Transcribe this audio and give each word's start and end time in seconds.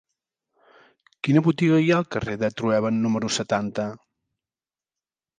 Quina 1.25 1.43
botiga 1.47 1.81
hi 1.83 1.91
ha 1.93 1.99
al 2.03 2.07
carrer 2.15 2.33
de 2.43 2.49
Trueba 2.61 2.91
número 2.95 3.29
setanta? 3.35 3.85